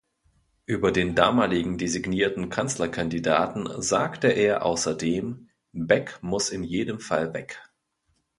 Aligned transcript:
Über 0.65 0.91
den 0.91 1.13
damaligen 1.13 1.77
designierten 1.77 2.49
Kanzlerkandidaten 2.49 3.69
sagte 3.83 4.29
er 4.29 4.65
außerdem: 4.65 5.49
„Beck 5.73 6.17
muss 6.23 6.49
in 6.49 6.63
jedem 6.63 6.99
Fall 6.99 7.35
weg. 7.35 7.59